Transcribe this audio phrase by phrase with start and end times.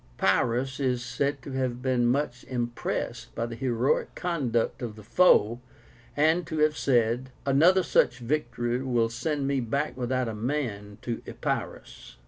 [0.17, 5.61] Pyrrhus is said to have been much impressed by the heroic conduct of the foe,
[6.17, 11.21] and to have said, "Another such victory will send me back without a man to
[11.27, 12.17] Epirus."